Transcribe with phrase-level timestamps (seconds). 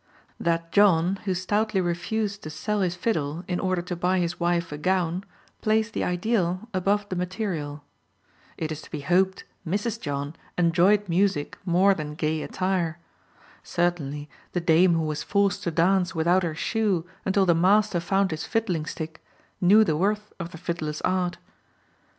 [0.39, 4.71] That John who stoutly refused to sell his fiddle in order to buy his wife
[4.71, 5.23] a gown
[5.61, 7.83] placed the ideal above the material.
[8.57, 10.01] It is to be hoped Mrs.
[10.01, 12.97] John enjoyed music more than gay attire.
[13.61, 18.31] Certainly the dame who was forced to dance without her shoe until the master found
[18.31, 19.23] his fiddling stick
[19.61, 21.37] knew the worth of the fiddler's art.